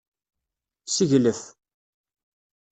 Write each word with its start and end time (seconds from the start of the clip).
Seglef. 0.87 1.39